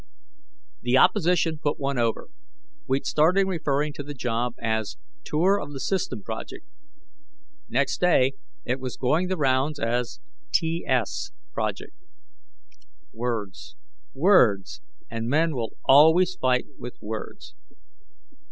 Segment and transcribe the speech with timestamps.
[0.81, 2.29] The opposition put one over;
[2.87, 6.65] we'd started referring to the job as Tour of the System Project.
[7.69, 8.33] Next day,
[8.65, 10.19] it was going the rounds as
[10.51, 11.93] TS project.
[13.13, 13.75] Words,
[14.15, 17.53] words, and men will always fight with words.